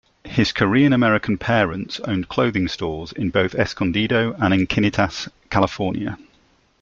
His 0.25 0.51
Korean 0.51 0.93
American 0.93 1.37
parents 1.37 1.99
owned 2.05 2.27
clothing 2.27 2.67
stores 2.67 3.11
in 3.11 3.29
both 3.29 3.53
Escondido 3.53 4.33
and 4.39 4.51
Encinitas, 4.51 5.29
California. 5.51 6.17